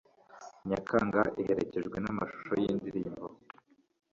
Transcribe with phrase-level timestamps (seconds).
[0.67, 3.25] Nyakanga iherekejwe namashusho yindirimbo